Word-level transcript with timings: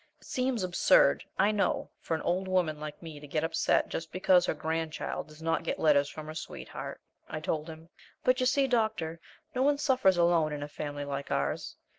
"It 0.19 0.25
seems 0.25 0.63
absurd, 0.63 1.23
I 1.37 1.51
know, 1.51 1.91
for 1.99 2.15
an 2.15 2.23
old 2.23 2.47
woman 2.47 2.79
like 2.79 3.03
me 3.03 3.19
to 3.19 3.27
get 3.27 3.43
upset 3.43 3.87
just 3.87 4.11
because 4.11 4.47
her 4.47 4.55
grandchild 4.55 5.27
does 5.27 5.43
not 5.43 5.61
get 5.63 5.77
letters 5.77 6.09
from 6.09 6.25
her 6.25 6.33
sweetheart," 6.33 6.99
I 7.29 7.39
told 7.39 7.69
him. 7.69 7.87
"But 8.23 8.39
you 8.39 8.47
see, 8.47 8.65
doctor, 8.65 9.19
no 9.53 9.61
one 9.61 9.77
suffers 9.77 10.17
alone 10.17 10.53
in 10.53 10.63
a 10.63 10.67
family 10.67 11.05
like 11.05 11.29
ours. 11.29 11.75